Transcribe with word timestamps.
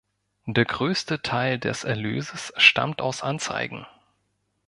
Der 0.47 0.65
größte 0.65 1.21
Teil 1.21 1.59
des 1.59 1.83
Erlöses 1.83 2.53
stammt 2.57 3.01
aus 3.03 3.21
Anzeigen. 3.21 3.85